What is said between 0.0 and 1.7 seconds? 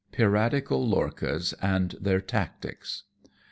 PIRATICAL LOECHAS